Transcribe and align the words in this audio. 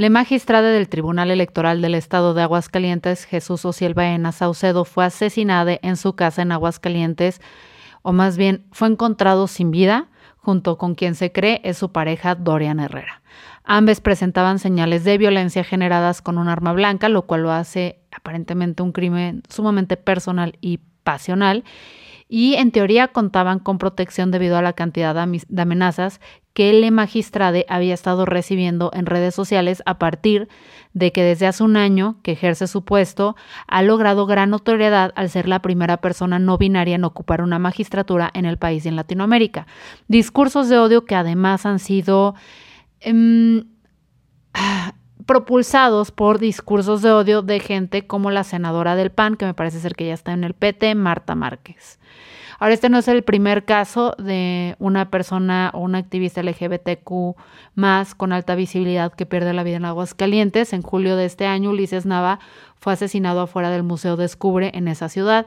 La 0.00 0.08
magistrada 0.08 0.70
del 0.70 0.88
Tribunal 0.88 1.30
Electoral 1.30 1.82
del 1.82 1.94
Estado 1.94 2.32
de 2.32 2.40
Aguascalientes, 2.40 3.26
Jesús 3.26 3.66
Ociel 3.66 3.92
Baena 3.92 4.32
Saucedo, 4.32 4.86
fue 4.86 5.04
asesinada 5.04 5.78
en 5.82 5.98
su 5.98 6.14
casa 6.14 6.40
en 6.40 6.52
Aguascalientes, 6.52 7.42
o 8.00 8.14
más 8.14 8.38
bien 8.38 8.64
fue 8.72 8.88
encontrado 8.88 9.46
sin 9.46 9.70
vida, 9.70 10.08
junto 10.38 10.78
con 10.78 10.94
quien 10.94 11.14
se 11.14 11.32
cree 11.32 11.60
es 11.64 11.76
su 11.76 11.92
pareja 11.92 12.34
Dorian 12.34 12.80
Herrera. 12.80 13.20
Ambos 13.62 14.00
presentaban 14.00 14.58
señales 14.58 15.04
de 15.04 15.18
violencia 15.18 15.64
generadas 15.64 16.22
con 16.22 16.38
un 16.38 16.48
arma 16.48 16.72
blanca, 16.72 17.10
lo 17.10 17.26
cual 17.26 17.42
lo 17.42 17.52
hace 17.52 18.00
aparentemente 18.10 18.82
un 18.82 18.92
crimen 18.92 19.42
sumamente 19.50 19.98
personal 19.98 20.56
y 20.62 20.80
pasional, 21.04 21.62
y 22.32 22.54
en 22.54 22.70
teoría 22.70 23.08
contaban 23.08 23.58
con 23.58 23.78
protección 23.78 24.30
debido 24.30 24.56
a 24.56 24.62
la 24.62 24.72
cantidad 24.72 25.16
de 25.26 25.62
amenazas 25.62 26.20
que 26.52 26.70
el 26.70 26.88
magistrade 26.92 27.66
había 27.68 27.92
estado 27.92 28.24
recibiendo 28.24 28.92
en 28.94 29.06
redes 29.06 29.34
sociales 29.34 29.82
a 29.84 29.98
partir 29.98 30.48
de 30.94 31.10
que 31.10 31.24
desde 31.24 31.48
hace 31.48 31.64
un 31.64 31.76
año 31.76 32.18
que 32.22 32.32
ejerce 32.32 32.68
su 32.68 32.84
puesto 32.84 33.34
ha 33.66 33.82
logrado 33.82 34.26
gran 34.26 34.50
notoriedad 34.50 35.12
al 35.16 35.28
ser 35.28 35.48
la 35.48 35.60
primera 35.60 35.96
persona 35.96 36.38
no 36.38 36.56
binaria 36.56 36.94
en 36.94 37.04
ocupar 37.04 37.42
una 37.42 37.58
magistratura 37.58 38.30
en 38.32 38.44
el 38.44 38.58
país 38.58 38.86
y 38.86 38.88
en 38.88 38.96
Latinoamérica. 38.96 39.66
Discursos 40.06 40.68
de 40.68 40.78
odio 40.78 41.04
que 41.04 41.16
además 41.16 41.66
han 41.66 41.80
sido 41.80 42.36
em, 43.00 43.64
propulsados 45.30 46.10
por 46.10 46.40
discursos 46.40 47.02
de 47.02 47.12
odio 47.12 47.42
de 47.42 47.60
gente 47.60 48.04
como 48.04 48.32
la 48.32 48.42
senadora 48.42 48.96
del 48.96 49.12
PAN, 49.12 49.36
que 49.36 49.46
me 49.46 49.54
parece 49.54 49.78
ser 49.78 49.94
que 49.94 50.08
ya 50.08 50.12
está 50.12 50.32
en 50.32 50.42
el 50.42 50.54
PT, 50.54 50.96
Marta 50.96 51.36
Márquez. 51.36 52.00
Ahora, 52.58 52.74
este 52.74 52.88
no 52.88 52.98
es 52.98 53.06
el 53.06 53.22
primer 53.22 53.64
caso 53.64 54.16
de 54.18 54.74
una 54.80 55.08
persona 55.08 55.70
o 55.72 55.78
una 55.82 55.98
activista 55.98 56.42
LGBTQ 56.42 57.36
más 57.76 58.16
con 58.16 58.32
alta 58.32 58.56
visibilidad 58.56 59.12
que 59.14 59.24
pierde 59.24 59.52
la 59.52 59.62
vida 59.62 59.76
en 59.76 59.84
Aguascalientes. 59.84 60.72
En 60.72 60.82
julio 60.82 61.14
de 61.14 61.26
este 61.26 61.46
año, 61.46 61.70
Ulises 61.70 62.06
Nava 62.06 62.40
fue 62.74 62.94
asesinado 62.94 63.40
afuera 63.42 63.70
del 63.70 63.84
Museo 63.84 64.16
Descubre 64.16 64.72
en 64.74 64.88
esa 64.88 65.08
ciudad 65.08 65.46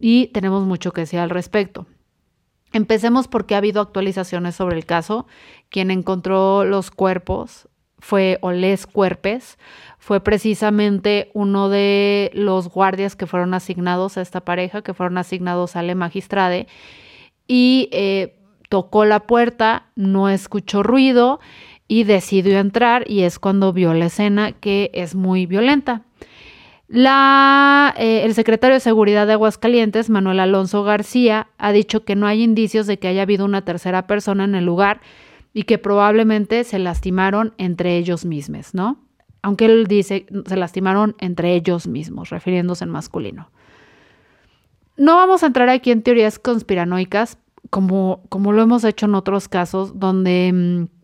y 0.00 0.28
tenemos 0.28 0.64
mucho 0.64 0.92
que 0.92 1.02
decir 1.02 1.20
al 1.20 1.28
respecto. 1.28 1.84
Empecemos 2.72 3.28
porque 3.28 3.54
ha 3.54 3.58
habido 3.58 3.82
actualizaciones 3.82 4.54
sobre 4.54 4.76
el 4.78 4.86
caso. 4.86 5.26
Quien 5.68 5.90
encontró 5.90 6.64
los 6.64 6.90
cuerpos 6.90 7.68
fue 7.98 8.38
Oles 8.40 8.86
Cuerpes, 8.86 9.58
fue 9.98 10.20
precisamente 10.20 11.30
uno 11.34 11.68
de 11.68 12.30
los 12.32 12.68
guardias 12.68 13.16
que 13.16 13.26
fueron 13.26 13.54
asignados 13.54 14.16
a 14.16 14.22
esta 14.22 14.40
pareja, 14.40 14.82
que 14.82 14.94
fueron 14.94 15.18
asignados 15.18 15.76
a 15.76 15.82
Le 15.82 15.94
Magistrade, 15.94 16.66
y 17.46 17.88
eh, 17.92 18.36
tocó 18.68 19.04
la 19.04 19.20
puerta, 19.20 19.86
no 19.96 20.28
escuchó 20.28 20.82
ruido 20.82 21.40
y 21.88 22.04
decidió 22.04 22.58
entrar 22.58 23.10
y 23.10 23.22
es 23.22 23.38
cuando 23.38 23.72
vio 23.72 23.94
la 23.94 24.06
escena 24.06 24.52
que 24.52 24.90
es 24.92 25.14
muy 25.14 25.46
violenta. 25.46 26.02
La, 26.86 27.94
eh, 27.98 28.22
el 28.24 28.34
secretario 28.34 28.74
de 28.74 28.80
Seguridad 28.80 29.26
de 29.26 29.34
Aguascalientes, 29.34 30.08
Manuel 30.08 30.40
Alonso 30.40 30.84
García, 30.84 31.48
ha 31.58 31.72
dicho 31.72 32.04
que 32.04 32.16
no 32.16 32.26
hay 32.26 32.42
indicios 32.42 32.86
de 32.86 32.98
que 32.98 33.08
haya 33.08 33.22
habido 33.22 33.44
una 33.44 33.62
tercera 33.62 34.06
persona 34.06 34.44
en 34.44 34.54
el 34.54 34.64
lugar 34.64 35.00
y 35.52 35.64
que 35.64 35.78
probablemente 35.78 36.64
se 36.64 36.78
lastimaron 36.78 37.54
entre 37.58 37.96
ellos 37.96 38.24
mismos, 38.24 38.74
¿no? 38.74 38.98
Aunque 39.42 39.66
él 39.66 39.86
dice 39.86 40.26
se 40.46 40.56
lastimaron 40.56 41.14
entre 41.18 41.54
ellos 41.54 41.86
mismos, 41.86 42.30
refiriéndose 42.30 42.84
en 42.84 42.90
masculino. 42.90 43.50
No 44.96 45.14
vamos 45.14 45.42
a 45.42 45.46
entrar 45.46 45.68
aquí 45.68 45.90
en 45.90 46.02
teorías 46.02 46.38
conspiranoicas, 46.38 47.38
como, 47.70 48.22
como 48.28 48.52
lo 48.52 48.62
hemos 48.62 48.84
hecho 48.84 49.06
en 49.06 49.14
otros 49.14 49.48
casos, 49.48 49.98
donde 49.98 50.50
mm, 50.52 50.97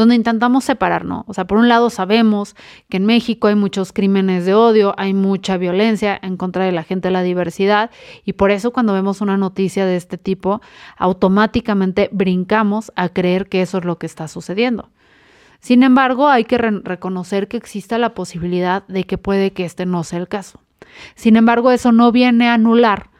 donde 0.00 0.14
intentamos 0.14 0.64
separarnos. 0.64 1.24
O 1.26 1.34
sea, 1.34 1.46
por 1.46 1.58
un 1.58 1.68
lado 1.68 1.90
sabemos 1.90 2.56
que 2.88 2.96
en 2.96 3.06
México 3.06 3.46
hay 3.48 3.54
muchos 3.54 3.92
crímenes 3.92 4.46
de 4.46 4.54
odio, 4.54 4.94
hay 4.96 5.14
mucha 5.14 5.56
violencia 5.56 6.18
en 6.20 6.36
contra 6.36 6.64
de 6.64 6.72
la 6.72 6.82
gente 6.82 7.08
de 7.08 7.12
la 7.12 7.22
diversidad 7.22 7.90
y 8.24 8.32
por 8.32 8.50
eso 8.50 8.72
cuando 8.72 8.94
vemos 8.94 9.20
una 9.20 9.36
noticia 9.36 9.86
de 9.86 9.96
este 9.96 10.18
tipo, 10.18 10.60
automáticamente 10.96 12.08
brincamos 12.12 12.90
a 12.96 13.10
creer 13.10 13.48
que 13.48 13.62
eso 13.62 13.78
es 13.78 13.84
lo 13.84 13.98
que 13.98 14.06
está 14.06 14.26
sucediendo. 14.26 14.88
Sin 15.60 15.82
embargo, 15.82 16.28
hay 16.28 16.44
que 16.44 16.56
reconocer 16.56 17.46
que 17.46 17.58
existe 17.58 17.98
la 17.98 18.14
posibilidad 18.14 18.86
de 18.88 19.04
que 19.04 19.18
puede 19.18 19.52
que 19.52 19.66
este 19.66 19.84
no 19.84 20.02
sea 20.04 20.18
el 20.18 20.28
caso. 20.28 20.60
Sin 21.14 21.36
embargo, 21.36 21.70
eso 21.70 21.92
no 21.92 22.10
viene 22.10 22.48
a 22.48 22.54
anular 22.54 23.10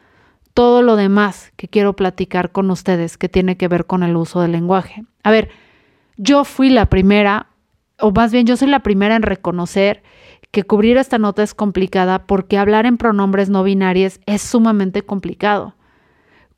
todo 0.55 0.81
lo 0.81 0.95
demás 0.95 1.53
que 1.55 1.67
quiero 1.67 1.95
platicar 1.95 2.51
con 2.51 2.71
ustedes 2.71 3.17
que 3.17 3.29
tiene 3.29 3.57
que 3.57 3.67
ver 3.67 3.85
con 3.85 4.03
el 4.03 4.15
uso 4.15 4.41
del 4.41 4.51
lenguaje. 4.53 5.05
A 5.23 5.31
ver, 5.31 5.49
yo 6.21 6.43
fui 6.43 6.69
la 6.69 6.85
primera, 6.85 7.47
o 7.99 8.11
más 8.11 8.31
bien 8.31 8.45
yo 8.45 8.55
soy 8.55 8.67
la 8.67 8.81
primera 8.81 9.15
en 9.15 9.23
reconocer 9.23 10.03
que 10.51 10.63
cubrir 10.63 10.97
esta 10.97 11.17
nota 11.17 11.41
es 11.41 11.55
complicada 11.55 12.27
porque 12.27 12.59
hablar 12.59 12.85
en 12.85 12.97
pronombres 12.97 13.49
no 13.49 13.63
binarios 13.63 14.19
es 14.27 14.43
sumamente 14.43 15.01
complicado. 15.01 15.75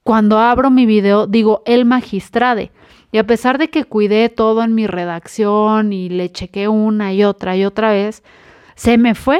Cuando 0.03 0.37
abro 0.37 0.69
mi 0.69 0.85
video 0.85 1.27
digo 1.27 1.63
el 1.65 1.85
magistrade 1.85 2.73
y 3.13 3.19
a 3.19 3.25
pesar 3.25 3.57
de 3.57 3.69
que 3.69 3.85
cuidé 3.85 4.27
todo 4.27 4.63
en 4.63 4.75
mi 4.75 4.85
redacción 4.85 5.93
y 5.93 6.09
le 6.09 6.29
chequé 6.29 6.67
una 6.67 7.13
y 7.13 7.23
otra 7.23 7.55
y 7.55 7.63
otra 7.63 7.91
vez, 7.91 8.21
se 8.75 8.97
me 8.97 9.15
fue. 9.15 9.39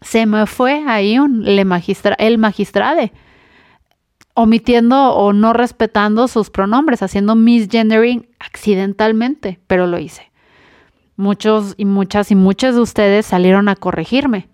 Se 0.00 0.24
me 0.24 0.46
fue 0.46 0.84
ahí 0.86 1.18
un, 1.18 1.44
le 1.44 1.64
magistra, 1.66 2.16
el 2.18 2.38
magistrade 2.38 3.12
omitiendo 4.34 5.14
o 5.14 5.32
no 5.32 5.52
respetando 5.52 6.28
sus 6.28 6.50
pronombres, 6.50 7.02
haciendo 7.02 7.34
misgendering 7.34 8.28
accidentalmente, 8.38 9.60
pero 9.66 9.86
lo 9.86 9.98
hice. 9.98 10.30
Muchos 11.16 11.74
y 11.76 11.84
muchas 11.84 12.30
y 12.30 12.34
muchas 12.34 12.74
de 12.74 12.80
ustedes 12.80 13.26
salieron 13.26 13.68
a 13.68 13.76
corregirme. 13.76 14.48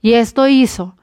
Y 0.00 0.12
esto 0.14 0.48
hizo 0.48 0.96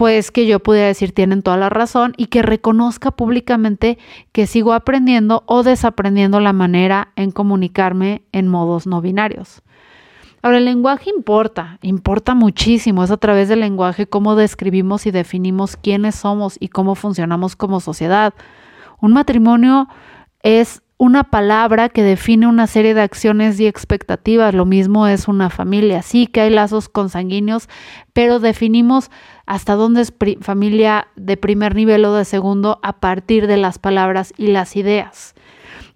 pues 0.00 0.30
que 0.30 0.46
yo 0.46 0.60
pudiera 0.60 0.86
decir 0.86 1.12
tienen 1.12 1.42
toda 1.42 1.58
la 1.58 1.68
razón 1.68 2.14
y 2.16 2.28
que 2.28 2.40
reconozca 2.40 3.10
públicamente 3.10 3.98
que 4.32 4.46
sigo 4.46 4.72
aprendiendo 4.72 5.42
o 5.44 5.62
desaprendiendo 5.62 6.40
la 6.40 6.54
manera 6.54 7.12
en 7.16 7.32
comunicarme 7.32 8.22
en 8.32 8.48
modos 8.48 8.86
no 8.86 9.02
binarios. 9.02 9.62
Ahora, 10.42 10.58
el 10.58 10.64
lenguaje 10.64 11.10
importa, 11.14 11.78
importa 11.82 12.34
muchísimo. 12.34 13.04
Es 13.04 13.10
a 13.10 13.18
través 13.18 13.48
del 13.48 13.60
lenguaje 13.60 14.06
cómo 14.06 14.36
describimos 14.36 15.06
y 15.06 15.10
definimos 15.10 15.76
quiénes 15.76 16.14
somos 16.14 16.56
y 16.58 16.68
cómo 16.68 16.94
funcionamos 16.94 17.56
como 17.56 17.80
sociedad. 17.80 18.32
Un 19.00 19.12
matrimonio 19.12 19.88
es 20.42 20.82
una 20.96 21.24
palabra 21.24 21.88
que 21.88 22.02
define 22.02 22.46
una 22.46 22.66
serie 22.66 22.92
de 22.92 23.00
acciones 23.00 23.58
y 23.58 23.66
expectativas. 23.66 24.54
Lo 24.54 24.66
mismo 24.66 25.06
es 25.06 25.28
una 25.28 25.48
familia. 25.48 26.02
Sí 26.02 26.26
que 26.26 26.42
hay 26.42 26.50
lazos 26.50 26.90
consanguíneos, 26.90 27.68
pero 28.12 28.38
definimos 28.38 29.10
hasta 29.46 29.74
dónde 29.74 30.02
es 30.02 30.12
familia 30.42 31.08
de 31.16 31.36
primer 31.36 31.74
nivel 31.74 32.04
o 32.04 32.14
de 32.14 32.26
segundo 32.26 32.80
a 32.82 33.00
partir 33.00 33.46
de 33.46 33.56
las 33.56 33.78
palabras 33.78 34.34
y 34.36 34.48
las 34.48 34.76
ideas. 34.76 35.34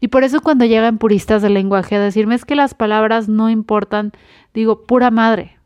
Y 0.05 0.09
por 0.09 0.23
eso 0.23 0.43
cuando 0.43 0.67
llegan 0.67 0.99
puristas 0.99 1.41
del 1.41 1.55
lenguaje 1.55 1.97
a 1.97 1.99
decirme 1.99 2.35
es 2.35 2.45
que 2.45 2.55
las 2.55 2.75
palabras 2.75 3.27
no 3.27 3.49
importan, 3.49 4.13
digo, 4.53 4.85
pura 4.85 5.11
madre, 5.11 5.57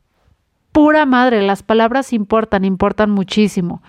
pura 0.70 1.06
madre, 1.06 1.42
las 1.42 1.64
palabras 1.64 2.12
importan, 2.12 2.64
importan 2.64 3.10
muchísimo. 3.10 3.82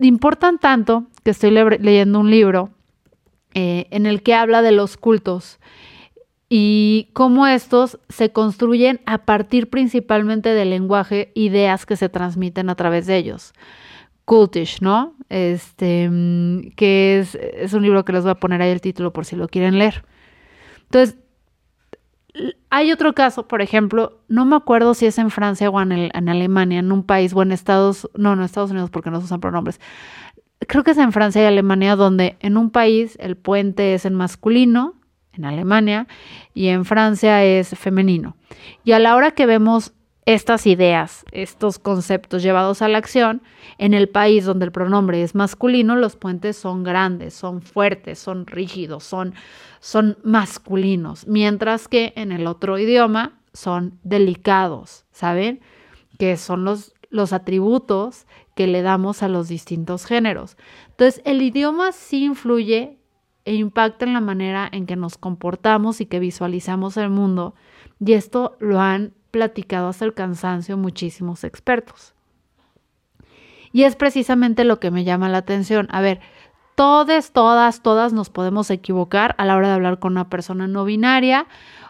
Importan 0.00 0.58
tanto 0.58 1.04
que 1.22 1.30
estoy 1.30 1.52
leyendo 1.52 2.18
un 2.18 2.28
libro 2.28 2.70
eh, 3.54 3.86
en 3.92 4.06
el 4.06 4.24
que 4.24 4.34
habla 4.34 4.62
de 4.62 4.72
los 4.72 4.96
cultos 4.96 5.60
y 6.48 7.10
cómo 7.12 7.46
estos 7.46 8.00
se 8.08 8.32
construyen 8.32 9.00
a 9.06 9.18
partir 9.18 9.70
principalmente 9.70 10.54
del 10.54 10.70
lenguaje, 10.70 11.30
ideas 11.36 11.86
que 11.86 11.94
se 11.94 12.08
transmiten 12.08 12.68
a 12.68 12.74
través 12.74 13.06
de 13.06 13.16
ellos 13.16 13.52
cultish, 14.26 14.82
¿no? 14.82 15.14
Este, 15.30 16.10
mm, 16.10 16.72
que 16.76 17.20
es, 17.20 17.34
es 17.36 17.72
un 17.72 17.82
libro 17.82 18.04
que 18.04 18.12
les 18.12 18.24
voy 18.24 18.32
a 18.32 18.34
poner 18.34 18.60
ahí 18.60 18.70
el 18.70 18.82
título 18.82 19.14
por 19.14 19.24
si 19.24 19.36
lo 19.36 19.48
quieren 19.48 19.78
leer. 19.78 20.04
Entonces, 20.82 21.16
hay 22.68 22.92
otro 22.92 23.14
caso, 23.14 23.48
por 23.48 23.62
ejemplo, 23.62 24.20
no 24.28 24.44
me 24.44 24.56
acuerdo 24.56 24.92
si 24.92 25.06
es 25.06 25.16
en 25.18 25.30
Francia 25.30 25.70
o 25.70 25.80
en, 25.80 25.92
en, 25.92 26.28
Alemania, 26.28 26.80
en 26.80 26.92
un 26.92 27.04
país 27.04 27.32
o 27.34 27.40
en 27.40 27.52
Estados, 27.52 28.10
no, 28.14 28.36
no 28.36 28.44
Estados 28.44 28.72
Unidos 28.72 28.90
porque 28.90 29.10
no 29.10 29.20
se 29.20 29.26
usan 29.26 29.40
pronombres. 29.40 29.80
Creo 30.68 30.84
que 30.84 30.90
es 30.90 30.98
en 30.98 31.12
Francia 31.12 31.42
y 31.42 31.46
Alemania 31.46 31.96
donde 31.96 32.36
en 32.40 32.56
un 32.56 32.70
país 32.70 33.16
el 33.20 33.36
puente 33.36 33.94
es 33.94 34.04
en 34.04 34.14
masculino, 34.14 34.94
en 35.32 35.44
Alemania, 35.44 36.08
y 36.52 36.68
en 36.68 36.84
Francia 36.84 37.44
es 37.44 37.70
femenino. 37.70 38.36
Y 38.84 38.92
a 38.92 38.98
la 38.98 39.14
hora 39.14 39.30
que 39.30 39.46
vemos 39.46 39.92
estas 40.26 40.66
ideas, 40.66 41.24
estos 41.30 41.78
conceptos 41.78 42.42
llevados 42.42 42.82
a 42.82 42.88
la 42.88 42.98
acción, 42.98 43.42
en 43.78 43.94
el 43.94 44.08
país 44.08 44.44
donde 44.44 44.64
el 44.64 44.72
pronombre 44.72 45.22
es 45.22 45.36
masculino, 45.36 45.94
los 45.94 46.16
puentes 46.16 46.56
son 46.56 46.82
grandes, 46.82 47.32
son 47.32 47.62
fuertes, 47.62 48.18
son 48.18 48.44
rígidos, 48.46 49.04
son, 49.04 49.34
son 49.78 50.18
masculinos, 50.24 51.28
mientras 51.28 51.86
que 51.86 52.12
en 52.16 52.32
el 52.32 52.48
otro 52.48 52.76
idioma 52.76 53.38
son 53.52 54.00
delicados, 54.02 55.04
¿saben? 55.12 55.60
Que 56.18 56.36
son 56.36 56.64
los, 56.64 56.92
los 57.08 57.32
atributos 57.32 58.26
que 58.56 58.66
le 58.66 58.82
damos 58.82 59.22
a 59.22 59.28
los 59.28 59.46
distintos 59.46 60.06
géneros. 60.06 60.56
Entonces, 60.88 61.22
el 61.24 61.40
idioma 61.40 61.92
sí 61.92 62.24
influye 62.24 62.98
e 63.44 63.54
impacta 63.54 64.04
en 64.04 64.12
la 64.12 64.20
manera 64.20 64.68
en 64.72 64.86
que 64.86 64.96
nos 64.96 65.18
comportamos 65.18 66.00
y 66.00 66.06
que 66.06 66.18
visualizamos 66.18 66.96
el 66.96 67.10
mundo 67.10 67.54
Y 68.00 68.14
esto 68.14 68.56
lo 68.58 68.80
han 68.80 69.14
platicado 69.30 69.88
hasta 69.88 70.04
el 70.04 70.14
cansancio 70.14 70.76
muchísimos 70.76 71.44
expertos. 71.44 72.14
Y 73.72 73.84
es 73.84 73.96
precisamente 73.96 74.64
lo 74.64 74.80
que 74.80 74.90
me 74.90 75.04
llama 75.04 75.28
la 75.28 75.38
atención. 75.38 75.88
A 75.90 76.00
ver, 76.00 76.20
todas, 76.76 77.32
todas, 77.32 77.82
todas 77.82 78.12
nos 78.12 78.30
podemos 78.30 78.70
equivocar 78.70 79.34
a 79.38 79.44
la 79.44 79.56
hora 79.56 79.68
de 79.68 79.74
hablar 79.74 79.98
con 79.98 80.12
una 80.12 80.30
persona 80.30 80.66
no 80.66 80.84
binaria 80.84 81.46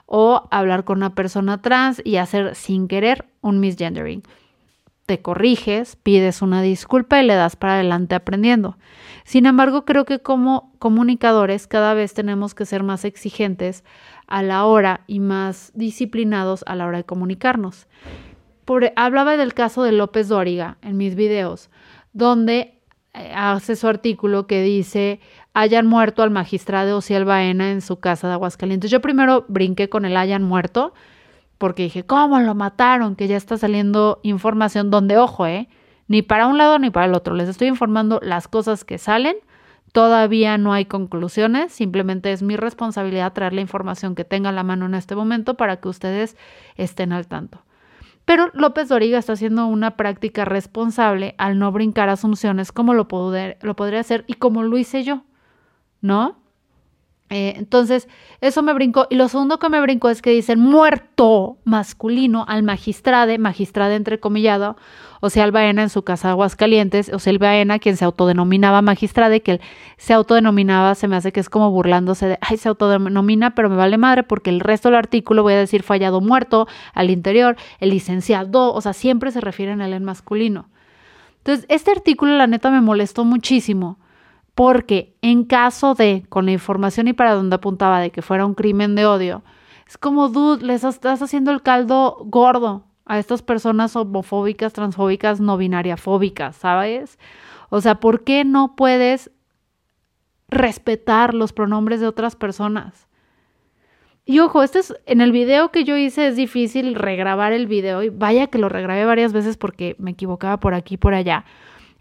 o 0.06 0.48
hablar 0.50 0.84
con 0.84 0.98
una 0.98 1.14
persona 1.14 1.60
trans 1.60 2.00
y 2.04 2.16
hacer 2.16 2.54
sin 2.54 2.88
querer 2.88 3.26
un 3.40 3.60
misgendering. 3.60 4.22
Te 5.04 5.22
corriges, 5.22 5.94
pides 5.96 6.42
una 6.42 6.62
disculpa 6.62 7.22
y 7.22 7.26
le 7.26 7.34
das 7.34 7.54
para 7.54 7.74
adelante 7.74 8.16
aprendiendo. 8.16 8.76
Sin 9.24 9.46
embargo, 9.46 9.84
creo 9.84 10.04
que 10.04 10.18
como 10.20 10.72
comunicadores 10.80 11.68
cada 11.68 11.94
vez 11.94 12.14
tenemos 12.14 12.54
que 12.54 12.66
ser 12.66 12.82
más 12.82 13.04
exigentes 13.04 13.84
a 14.26 14.42
la 14.42 14.64
hora 14.64 15.02
y 15.06 15.20
más 15.20 15.72
disciplinados 15.74 16.64
a 16.66 16.74
la 16.74 16.86
hora 16.86 16.98
de 16.98 17.04
comunicarnos. 17.04 17.86
Por, 18.64 18.92
hablaba 18.96 19.36
del 19.36 19.54
caso 19.54 19.82
de 19.82 19.92
López 19.92 20.28
Dóriga 20.28 20.78
en 20.82 20.96
mis 20.96 21.14
videos, 21.14 21.70
donde 22.12 22.80
eh, 23.14 23.32
hace 23.34 23.76
su 23.76 23.86
artículo 23.86 24.46
que 24.46 24.62
dice 24.62 25.20
hayan 25.54 25.86
muerto 25.86 26.22
al 26.22 26.30
magistrado 26.30 26.98
Ociel 26.98 27.24
Baena 27.24 27.70
en 27.70 27.80
su 27.80 27.98
casa 27.98 28.28
de 28.28 28.34
Aguascalientes. 28.34 28.90
Yo 28.90 29.00
primero 29.00 29.46
brinqué 29.48 29.88
con 29.88 30.04
el 30.04 30.16
hayan 30.16 30.42
muerto 30.42 30.92
porque 31.58 31.84
dije, 31.84 32.04
¿cómo 32.04 32.38
lo 32.40 32.54
mataron? 32.54 33.16
Que 33.16 33.26
ya 33.26 33.36
está 33.36 33.56
saliendo 33.56 34.20
información 34.22 34.90
donde, 34.90 35.16
ojo, 35.16 35.46
¿eh? 35.46 35.68
Ni 36.08 36.22
para 36.22 36.46
un 36.46 36.58
lado 36.58 36.78
ni 36.78 36.90
para 36.90 37.06
el 37.06 37.14
otro. 37.14 37.34
Les 37.34 37.48
estoy 37.48 37.68
informando 37.68 38.20
las 38.22 38.48
cosas 38.48 38.84
que 38.84 38.98
salen. 38.98 39.36
Todavía 39.96 40.58
no 40.58 40.74
hay 40.74 40.84
conclusiones, 40.84 41.72
simplemente 41.72 42.30
es 42.30 42.42
mi 42.42 42.58
responsabilidad 42.58 43.32
traer 43.32 43.54
la 43.54 43.62
información 43.62 44.14
que 44.14 44.26
tenga 44.26 44.50
a 44.50 44.52
la 44.52 44.62
mano 44.62 44.84
en 44.84 44.94
este 44.94 45.16
momento 45.16 45.54
para 45.54 45.78
que 45.78 45.88
ustedes 45.88 46.36
estén 46.76 47.14
al 47.14 47.26
tanto. 47.28 47.62
Pero 48.26 48.50
López 48.52 48.90
Doriga 48.90 49.16
está 49.16 49.32
haciendo 49.32 49.66
una 49.66 49.96
práctica 49.96 50.44
responsable 50.44 51.34
al 51.38 51.58
no 51.58 51.72
brincar 51.72 52.10
asunciones 52.10 52.72
como 52.72 52.92
lo, 52.92 53.08
lo 53.62 53.76
podría 53.76 54.00
hacer 54.00 54.26
y 54.26 54.34
como 54.34 54.64
lo 54.64 54.76
hice 54.76 55.02
yo, 55.02 55.22
¿no? 56.02 56.42
Eh, 57.28 57.54
entonces, 57.56 58.08
eso 58.40 58.62
me 58.62 58.72
brincó. 58.72 59.08
Y 59.10 59.16
lo 59.16 59.28
segundo 59.28 59.58
que 59.58 59.68
me 59.68 59.80
brincó 59.80 60.10
es 60.10 60.22
que 60.22 60.30
dicen 60.30 60.60
muerto 60.60 61.58
masculino 61.64 62.44
al 62.46 62.62
magistrade, 62.62 63.38
magistrade 63.38 63.96
entrecomillado, 63.96 64.76
o 65.20 65.30
sea, 65.30 65.50
Baena 65.50 65.82
en 65.82 65.88
su 65.88 66.02
casa 66.02 66.28
de 66.28 66.32
Aguascalientes, 66.32 67.10
o 67.12 67.18
sea, 67.18 67.32
el 67.32 67.38
Baena, 67.38 67.80
quien 67.80 67.96
se 67.96 68.04
autodenominaba 68.04 68.80
magistrade, 68.80 69.42
que 69.42 69.52
él 69.52 69.60
se 69.96 70.12
autodenominaba, 70.12 70.94
se 70.94 71.08
me 71.08 71.16
hace 71.16 71.32
que 71.32 71.40
es 71.40 71.48
como 71.48 71.70
burlándose 71.72 72.26
de, 72.28 72.38
ay, 72.42 72.58
se 72.58 72.68
autodenomina, 72.68 73.54
pero 73.54 73.70
me 73.70 73.76
vale 73.76 73.98
madre 73.98 74.22
porque 74.22 74.50
el 74.50 74.60
resto 74.60 74.88
del 74.88 74.96
artículo 74.98 75.42
voy 75.42 75.54
a 75.54 75.58
decir 75.58 75.82
fallado 75.82 76.20
muerto 76.20 76.68
al 76.94 77.10
interior, 77.10 77.56
el 77.80 77.90
licenciado, 77.90 78.72
o 78.72 78.80
sea, 78.80 78.92
siempre 78.92 79.32
se 79.32 79.40
refieren 79.40 79.80
a 79.80 79.86
él 79.86 79.94
en 79.94 80.04
masculino. 80.04 80.68
Entonces, 81.38 81.66
este 81.68 81.90
artículo, 81.90 82.36
la 82.36 82.46
neta, 82.46 82.70
me 82.70 82.80
molestó 82.80 83.24
muchísimo 83.24 83.98
porque 84.56 85.14
en 85.20 85.44
caso 85.44 85.94
de, 85.94 86.24
con 86.30 86.46
la 86.46 86.52
información 86.52 87.08
y 87.08 87.12
para 87.12 87.34
donde 87.34 87.56
apuntaba 87.56 88.00
de 88.00 88.10
que 88.10 88.22
fuera 88.22 88.46
un 88.46 88.54
crimen 88.54 88.94
de 88.94 89.04
odio, 89.04 89.42
es 89.86 89.98
como, 89.98 90.30
dude, 90.30 90.64
les 90.64 90.82
estás 90.82 91.20
haciendo 91.20 91.50
el 91.50 91.60
caldo 91.60 92.16
gordo 92.24 92.86
a 93.04 93.18
estas 93.18 93.42
personas 93.42 93.94
homofóbicas, 93.96 94.72
transfóbicas, 94.72 95.42
no 95.42 95.58
binariafóbicas, 95.58 96.56
¿sabes? 96.56 97.18
O 97.68 97.82
sea, 97.82 97.96
¿por 98.00 98.24
qué 98.24 98.46
no 98.46 98.76
puedes 98.76 99.30
respetar 100.48 101.34
los 101.34 101.52
pronombres 101.52 102.00
de 102.00 102.06
otras 102.06 102.34
personas? 102.34 103.08
Y 104.24 104.38
ojo, 104.38 104.62
este 104.62 104.78
es 104.78 104.94
en 105.04 105.20
el 105.20 105.32
video 105.32 105.70
que 105.70 105.84
yo 105.84 105.98
hice 105.98 106.28
es 106.28 106.36
difícil 106.36 106.94
regrabar 106.94 107.52
el 107.52 107.66
video 107.66 108.02
y 108.02 108.08
vaya 108.08 108.46
que 108.46 108.58
lo 108.58 108.70
regrabé 108.70 109.04
varias 109.04 109.34
veces 109.34 109.58
porque 109.58 109.96
me 109.98 110.12
equivocaba 110.12 110.60
por 110.60 110.72
aquí 110.72 110.94
y 110.94 110.98
por 110.98 111.12
allá. 111.12 111.44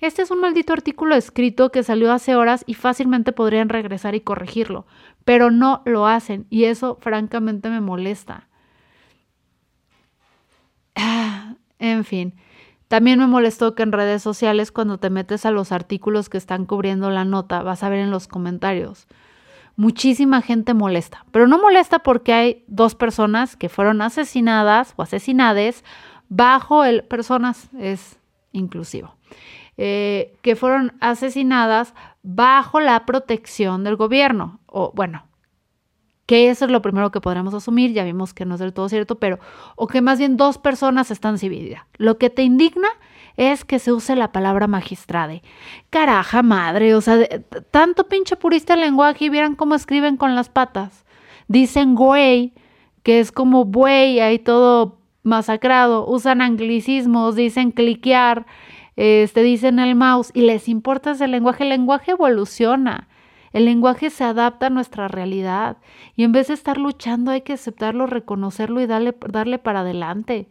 Este 0.05 0.21
es 0.21 0.29
un 0.29 0.39
maldito 0.39 0.71
artículo 0.71 1.15
escrito 1.15 1.71
que 1.71 1.81
salió 1.81 2.13
hace 2.13 2.35
horas 2.35 2.63
y 2.67 2.75
fácilmente 2.75 3.31
podrían 3.31 3.69
regresar 3.69 4.13
y 4.13 4.21
corregirlo, 4.21 4.85
pero 5.23 5.49
no 5.49 5.81
lo 5.85 6.05
hacen 6.05 6.45
y 6.51 6.65
eso 6.65 6.99
francamente 7.01 7.71
me 7.71 7.81
molesta. 7.81 8.47
Ah, 10.93 11.55
en 11.79 12.05
fin, 12.05 12.35
también 12.87 13.17
me 13.17 13.25
molestó 13.25 13.73
que 13.73 13.81
en 13.81 13.91
redes 13.91 14.21
sociales 14.21 14.71
cuando 14.71 14.99
te 14.99 15.09
metes 15.09 15.43
a 15.43 15.49
los 15.49 15.71
artículos 15.71 16.29
que 16.29 16.37
están 16.37 16.67
cubriendo 16.67 17.09
la 17.09 17.25
nota, 17.25 17.63
vas 17.63 17.81
a 17.81 17.89
ver 17.89 17.97
en 17.97 18.11
los 18.11 18.27
comentarios. 18.27 19.07
Muchísima 19.75 20.43
gente 20.43 20.75
molesta, 20.75 21.25
pero 21.31 21.47
no 21.47 21.57
molesta 21.57 21.97
porque 21.97 22.31
hay 22.31 22.63
dos 22.67 22.93
personas 22.93 23.55
que 23.55 23.69
fueron 23.69 24.03
asesinadas 24.03 24.93
o 24.97 25.01
asesinades 25.01 25.83
bajo 26.29 26.83
el 26.83 27.03
personas 27.05 27.69
es 27.79 28.19
inclusivo. 28.51 29.15
Eh, 29.77 30.37
que 30.41 30.55
fueron 30.55 30.93
asesinadas 31.01 31.93
bajo 32.23 32.79
la 32.79 33.05
protección 33.05 33.83
del 33.83 33.97
gobierno. 33.97 34.59
O 34.67 34.93
bueno, 34.95 35.25
que 36.25 36.49
eso 36.49 36.65
es 36.65 36.71
lo 36.71 36.81
primero 36.81 37.11
que 37.11 37.21
podríamos 37.21 37.53
asumir, 37.53 37.93
ya 37.93 38.03
vimos 38.03 38.33
que 38.33 38.45
no 38.45 38.55
es 38.55 38.59
del 38.59 38.73
todo 38.73 38.89
cierto, 38.89 39.19
pero, 39.19 39.39
o 39.75 39.87
que 39.87 40.01
más 40.01 40.17
bien 40.17 40.37
dos 40.37 40.57
personas 40.57 41.11
están 41.11 41.35
divididas. 41.35 41.83
Lo 41.97 42.17
que 42.17 42.29
te 42.29 42.43
indigna 42.43 42.87
es 43.37 43.65
que 43.65 43.79
se 43.79 43.91
use 43.91 44.15
la 44.15 44.31
palabra 44.31 44.67
magistrade. 44.67 45.43
Caraja 45.89 46.41
madre, 46.41 46.95
o 46.95 47.01
sea, 47.01 47.27
tanto 47.69 48.07
pinche 48.07 48.35
purista 48.37 48.73
el 48.73 48.81
lenguaje 48.81 49.25
y 49.25 49.29
vieran 49.29 49.55
cómo 49.55 49.75
escriben 49.75 50.17
con 50.17 50.35
las 50.35 50.49
patas. 50.49 51.05
Dicen 51.47 51.95
güey, 51.95 52.53
que 53.03 53.19
es 53.19 53.31
como 53.31 53.65
buey, 53.65 54.19
ahí 54.19 54.39
todo 54.39 54.99
masacrado. 55.21 56.07
Usan 56.07 56.41
anglicismos, 56.41 57.35
dicen 57.35 57.71
cliquear, 57.71 58.45
este, 58.95 59.43
dicen 59.43 59.79
el 59.79 59.95
mouse 59.95 60.31
y 60.33 60.41
les 60.41 60.69
importa 60.69 61.11
ese 61.11 61.27
lenguaje. 61.27 61.63
El 61.63 61.69
lenguaje 61.69 62.11
evoluciona. 62.11 63.07
El 63.51 63.65
lenguaje 63.65 64.09
se 64.09 64.25
adapta 64.25 64.67
a 64.67 64.69
nuestra 64.69 65.07
realidad 65.07 65.77
y 66.17 66.23
en 66.23 66.33
vez 66.33 66.49
de 66.49 66.55
estar 66.55 66.77
luchando 66.77 67.31
hay 67.31 67.41
que 67.41 67.53
aceptarlo, 67.53 68.05
reconocerlo 68.05 68.81
y 68.81 68.85
darle, 68.85 69.15
darle 69.29 69.59
para 69.59 69.79
adelante. 69.79 70.49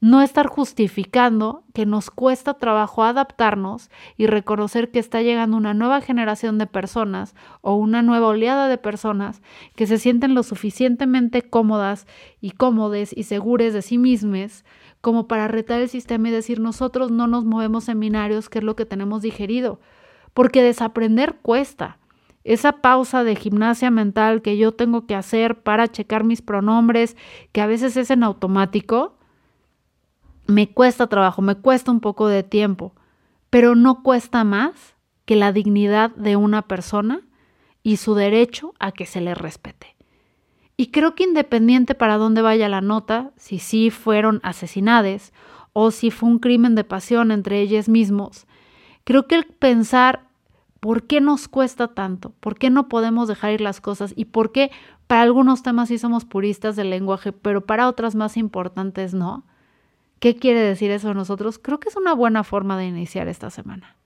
No 0.00 0.20
estar 0.20 0.48
justificando 0.48 1.64
que 1.72 1.86
nos 1.86 2.10
cuesta 2.10 2.58
trabajo 2.58 3.02
adaptarnos 3.02 3.90
y 4.18 4.26
reconocer 4.26 4.90
que 4.90 4.98
está 4.98 5.22
llegando 5.22 5.56
una 5.56 5.72
nueva 5.72 6.02
generación 6.02 6.58
de 6.58 6.66
personas 6.66 7.34
o 7.62 7.76
una 7.76 8.02
nueva 8.02 8.26
oleada 8.26 8.68
de 8.68 8.76
personas 8.76 9.40
que 9.74 9.86
se 9.86 9.96
sienten 9.96 10.34
lo 10.34 10.42
suficientemente 10.42 11.40
cómodas 11.40 12.06
y 12.42 12.50
cómodes 12.50 13.16
y 13.16 13.22
seguras 13.22 13.72
de 13.72 13.80
sí 13.80 13.96
mismas 13.96 14.66
como 15.04 15.28
para 15.28 15.48
retar 15.48 15.82
el 15.82 15.90
sistema 15.90 16.28
y 16.28 16.32
decir 16.32 16.60
nosotros 16.60 17.10
no 17.10 17.26
nos 17.26 17.44
movemos 17.44 17.84
seminarios, 17.84 18.48
que 18.48 18.60
es 18.60 18.64
lo 18.64 18.74
que 18.74 18.86
tenemos 18.86 19.20
digerido, 19.20 19.78
porque 20.32 20.62
desaprender 20.62 21.40
cuesta. 21.42 21.98
Esa 22.42 22.80
pausa 22.80 23.22
de 23.22 23.36
gimnasia 23.36 23.90
mental 23.90 24.40
que 24.40 24.56
yo 24.56 24.72
tengo 24.72 25.06
que 25.06 25.14
hacer 25.14 25.62
para 25.62 25.88
checar 25.88 26.24
mis 26.24 26.40
pronombres, 26.40 27.18
que 27.52 27.60
a 27.60 27.66
veces 27.66 27.98
es 27.98 28.10
en 28.10 28.24
automático, 28.24 29.18
me 30.46 30.70
cuesta 30.70 31.06
trabajo, 31.06 31.42
me 31.42 31.54
cuesta 31.54 31.90
un 31.90 32.00
poco 32.00 32.26
de 32.26 32.42
tiempo, 32.42 32.94
pero 33.50 33.74
no 33.74 34.02
cuesta 34.02 34.42
más 34.42 34.94
que 35.26 35.36
la 35.36 35.52
dignidad 35.52 36.12
de 36.12 36.36
una 36.36 36.62
persona 36.62 37.20
y 37.82 37.98
su 37.98 38.14
derecho 38.14 38.72
a 38.78 38.90
que 38.90 39.04
se 39.04 39.20
le 39.20 39.34
respete. 39.34 39.93
Y 40.76 40.88
creo 40.88 41.14
que 41.14 41.24
independiente 41.24 41.94
para 41.94 42.16
dónde 42.16 42.42
vaya 42.42 42.68
la 42.68 42.80
nota, 42.80 43.30
si 43.36 43.58
sí 43.58 43.90
fueron 43.90 44.40
asesinadas 44.42 45.32
o 45.72 45.90
si 45.90 46.10
fue 46.10 46.28
un 46.28 46.38
crimen 46.38 46.74
de 46.74 46.84
pasión 46.84 47.30
entre 47.30 47.60
ellos 47.60 47.88
mismos, 47.88 48.46
creo 49.04 49.26
que 49.26 49.36
el 49.36 49.44
pensar 49.44 50.24
por 50.80 51.04
qué 51.04 51.20
nos 51.20 51.48
cuesta 51.48 51.88
tanto, 51.88 52.32
por 52.40 52.58
qué 52.58 52.70
no 52.70 52.88
podemos 52.88 53.28
dejar 53.28 53.52
ir 53.52 53.60
las 53.60 53.80
cosas 53.80 54.12
y 54.16 54.26
por 54.26 54.52
qué 54.52 54.70
para 55.06 55.22
algunos 55.22 55.62
temas 55.62 55.88
sí 55.88 55.98
somos 55.98 56.24
puristas 56.24 56.76
del 56.76 56.90
lenguaje, 56.90 57.32
pero 57.32 57.62
para 57.62 57.88
otras 57.88 58.14
más 58.14 58.36
importantes 58.36 59.14
no. 59.14 59.44
¿Qué 60.18 60.36
quiere 60.36 60.60
decir 60.60 60.90
eso 60.90 61.08
de 61.08 61.14
nosotros? 61.14 61.58
Creo 61.58 61.78
que 61.80 61.88
es 61.88 61.96
una 61.96 62.14
buena 62.14 62.44
forma 62.44 62.78
de 62.78 62.86
iniciar 62.86 63.28
esta 63.28 63.50
semana. 63.50 63.96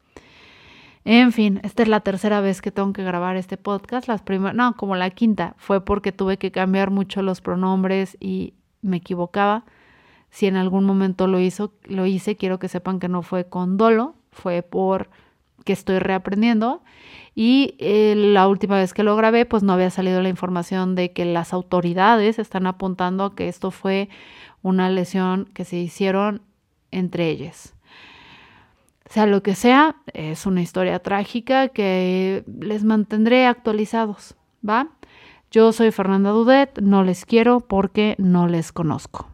En 1.04 1.32
fin, 1.32 1.60
esta 1.62 1.82
es 1.82 1.88
la 1.88 2.00
tercera 2.00 2.40
vez 2.40 2.60
que 2.60 2.70
tengo 2.70 2.92
que 2.92 3.04
grabar 3.04 3.36
este 3.36 3.56
podcast. 3.56 4.08
Las 4.08 4.22
primeras, 4.22 4.54
no, 4.54 4.76
como 4.76 4.96
la 4.96 5.10
quinta, 5.10 5.54
fue 5.56 5.84
porque 5.84 6.12
tuve 6.12 6.38
que 6.38 6.50
cambiar 6.50 6.90
mucho 6.90 7.22
los 7.22 7.40
pronombres 7.40 8.16
y 8.20 8.54
me 8.82 8.98
equivocaba. 8.98 9.64
Si 10.30 10.46
en 10.46 10.56
algún 10.56 10.84
momento 10.84 11.26
lo 11.26 11.40
hizo, 11.40 11.72
lo 11.84 12.06
hice, 12.06 12.36
quiero 12.36 12.58
que 12.58 12.68
sepan 12.68 13.00
que 13.00 13.08
no 13.08 13.22
fue 13.22 13.48
con 13.48 13.76
dolo, 13.76 14.14
fue 14.30 14.62
por 14.62 15.08
que 15.64 15.72
estoy 15.72 15.98
reaprendiendo. 15.98 16.82
Y 17.34 17.76
eh, 17.78 18.14
la 18.16 18.48
última 18.48 18.76
vez 18.76 18.92
que 18.92 19.02
lo 19.04 19.16
grabé, 19.16 19.46
pues 19.46 19.62
no 19.62 19.72
había 19.72 19.90
salido 19.90 20.20
la 20.20 20.28
información 20.28 20.94
de 20.94 21.12
que 21.12 21.24
las 21.24 21.52
autoridades 21.52 22.38
están 22.38 22.66
apuntando 22.66 23.24
a 23.24 23.34
que 23.34 23.48
esto 23.48 23.70
fue 23.70 24.08
una 24.62 24.90
lesión 24.90 25.46
que 25.54 25.64
se 25.64 25.76
hicieron 25.76 26.42
entre 26.90 27.28
ellas 27.28 27.77
sea 29.08 29.26
lo 29.26 29.42
que 29.42 29.54
sea, 29.54 29.96
es 30.12 30.46
una 30.46 30.62
historia 30.62 30.98
trágica 31.00 31.68
que 31.68 32.44
les 32.60 32.84
mantendré 32.84 33.46
actualizados, 33.46 34.36
¿va? 34.66 34.88
Yo 35.50 35.72
soy 35.72 35.90
Fernanda 35.92 36.30
Dudet, 36.30 36.78
no 36.80 37.04
les 37.04 37.24
quiero 37.24 37.60
porque 37.60 38.14
no 38.18 38.46
les 38.48 38.70
conozco. 38.70 39.28